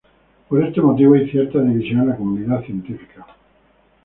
[0.49, 3.23] Por este motivo, hay cierta división en la comunidad científica.